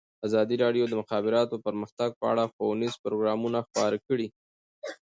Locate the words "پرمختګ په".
1.65-2.25